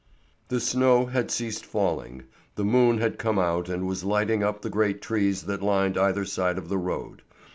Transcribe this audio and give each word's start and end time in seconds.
The 0.47 0.59
snow 0.59 1.05
had 1.05 1.29
ceased 1.29 1.63
falling, 1.63 2.23
the 2.55 2.65
moon 2.65 2.97
had 2.97 3.19
come 3.19 3.37
out 3.37 3.69
and 3.69 3.85
was 3.85 4.03
lighting 4.03 4.41
up 4.41 4.63
the 4.63 4.69
great 4.71 4.99
trees 4.99 5.43
that 5.43 5.61
lined 5.61 5.95
either 5.95 6.25
side 6.25 6.57
of 6.57 6.69
the 6.69 6.77
road. 6.79 7.21